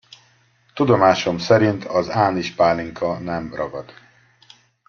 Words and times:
Tudomásom 0.73 1.37
szerint 1.37 1.83
az 1.85 2.09
ánizspálinka 2.09 3.19
nem 3.19 3.53
ragad. 3.55 3.93